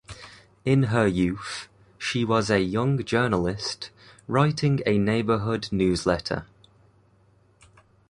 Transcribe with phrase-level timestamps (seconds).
[0.65, 1.69] In her youth,
[1.99, 3.91] she was a young journalist,
[4.27, 6.47] writing a neighborhood newsletter.